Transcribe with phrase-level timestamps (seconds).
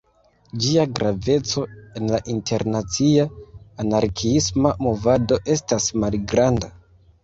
[0.61, 1.65] Ĝia graveco
[2.01, 3.29] en la internacia
[3.87, 6.79] anarkiisma movado estas malgranda.